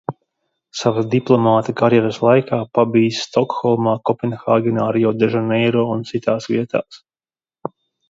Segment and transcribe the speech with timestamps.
[0.77, 7.03] Savas diplomāta karjeras laikā pabijis Stokholmā, Kopenhāgenā, Riodežaneiro un citās vietās.